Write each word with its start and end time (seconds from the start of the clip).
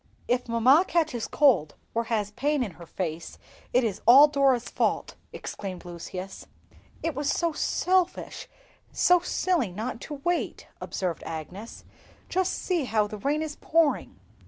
"If 0.27 0.47
mamma 0.49 0.83
catches 0.87 1.27
cold 1.27 1.75
or 1.93 2.05
has 2.05 2.31
pain 2.31 2.63
in 2.63 2.71
her 2.71 2.87
face 2.87 3.37
it 3.71 3.83
is 3.83 4.01
all 4.07 4.27
Dora's 4.27 4.67
fault!" 4.67 5.13
exclaimed 5.31 5.85
Lucius. 5.85 6.47
"It 7.03 7.13
was 7.13 7.29
so 7.29 7.53
selfish—so 7.53 9.19
silly 9.19 9.71
not 9.71 10.01
to 10.01 10.15
wait," 10.15 10.67
observed 10.81 11.21
Agnes; 11.27 11.83
"just 12.29 12.53
see 12.53 12.85
how 12.85 13.05
the 13.05 13.19
rain 13.19 13.43
is 13.43 13.57
pouring!" 13.57 14.19